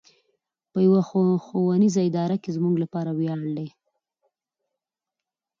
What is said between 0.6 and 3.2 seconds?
په يوه ښوونيزه اداره کې زموږ لپاره